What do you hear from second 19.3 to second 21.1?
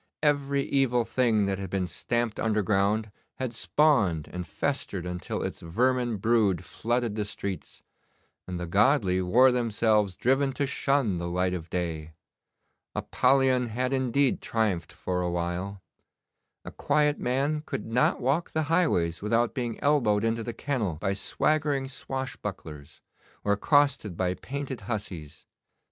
being elbowed into the kennel